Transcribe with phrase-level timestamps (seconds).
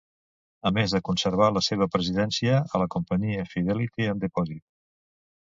[0.69, 4.67] A més de conservar la seva presidència a la Companyia Fidelity and Deposit.